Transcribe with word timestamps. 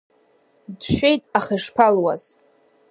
Дышәеит, 0.79 1.23
аха 1.37 1.53
ишԥалуаз. 1.57 2.23